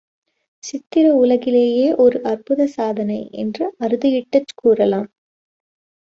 சித்திர 0.63 1.15
உலகிலேயே 1.15 1.95
ஒரு 1.95 2.23
அற்புத 2.23 2.67
சாதனை 2.67 3.29
என்று 3.31 3.75
அறுதியிட்டுக் 3.79 4.55
கூறலாம். 4.55 5.07